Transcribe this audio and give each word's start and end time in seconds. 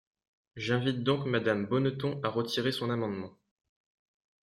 J’invite 0.55 1.03
donc 1.03 1.27
Madame 1.27 1.67
Bonneton 1.67 2.19
à 2.23 2.29
retirer 2.29 2.71
son 2.71 2.89
amendement. 2.89 3.37